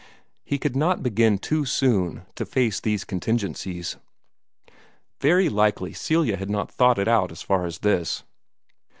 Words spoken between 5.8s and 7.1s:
Celia had not thought it